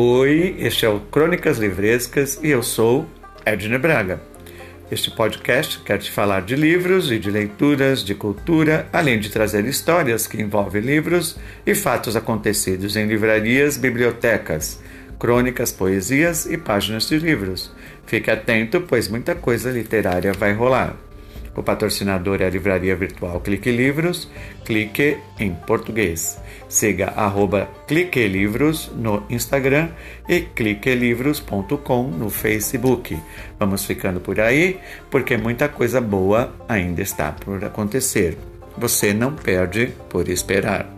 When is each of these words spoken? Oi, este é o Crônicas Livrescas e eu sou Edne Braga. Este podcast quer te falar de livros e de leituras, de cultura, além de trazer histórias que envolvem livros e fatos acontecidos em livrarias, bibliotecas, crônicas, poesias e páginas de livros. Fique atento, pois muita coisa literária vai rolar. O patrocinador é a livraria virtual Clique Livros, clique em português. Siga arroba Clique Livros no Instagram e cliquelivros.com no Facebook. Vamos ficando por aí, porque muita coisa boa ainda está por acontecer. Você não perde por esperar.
Oi, 0.00 0.54
este 0.60 0.86
é 0.86 0.88
o 0.88 1.00
Crônicas 1.00 1.58
Livrescas 1.58 2.38
e 2.40 2.50
eu 2.50 2.62
sou 2.62 3.04
Edne 3.44 3.78
Braga. 3.78 4.20
Este 4.92 5.10
podcast 5.10 5.80
quer 5.80 5.98
te 5.98 6.08
falar 6.08 6.42
de 6.42 6.54
livros 6.54 7.10
e 7.10 7.18
de 7.18 7.28
leituras, 7.28 8.04
de 8.04 8.14
cultura, 8.14 8.88
além 8.92 9.18
de 9.18 9.28
trazer 9.28 9.64
histórias 9.64 10.28
que 10.28 10.40
envolvem 10.40 10.82
livros 10.82 11.36
e 11.66 11.74
fatos 11.74 12.14
acontecidos 12.14 12.94
em 12.94 13.08
livrarias, 13.08 13.76
bibliotecas, 13.76 14.80
crônicas, 15.18 15.72
poesias 15.72 16.46
e 16.46 16.56
páginas 16.56 17.08
de 17.08 17.18
livros. 17.18 17.72
Fique 18.06 18.30
atento, 18.30 18.80
pois 18.82 19.08
muita 19.08 19.34
coisa 19.34 19.68
literária 19.68 20.32
vai 20.32 20.52
rolar. 20.52 21.07
O 21.58 21.62
patrocinador 21.62 22.40
é 22.40 22.46
a 22.46 22.50
livraria 22.50 22.94
virtual 22.94 23.40
Clique 23.40 23.72
Livros, 23.72 24.30
clique 24.64 25.18
em 25.40 25.52
português. 25.52 26.40
Siga 26.68 27.08
arroba 27.16 27.68
Clique 27.88 28.28
Livros 28.28 28.92
no 28.94 29.24
Instagram 29.28 29.88
e 30.28 30.42
cliquelivros.com 30.42 32.02
no 32.04 32.30
Facebook. 32.30 33.18
Vamos 33.58 33.84
ficando 33.84 34.20
por 34.20 34.38
aí, 34.38 34.78
porque 35.10 35.36
muita 35.36 35.68
coisa 35.68 36.00
boa 36.00 36.54
ainda 36.68 37.02
está 37.02 37.32
por 37.32 37.64
acontecer. 37.64 38.38
Você 38.76 39.12
não 39.12 39.34
perde 39.34 39.88
por 40.08 40.28
esperar. 40.28 40.97